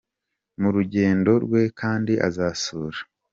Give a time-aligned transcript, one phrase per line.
[0.61, 2.99] Mu rugendo rwe kandi azasura.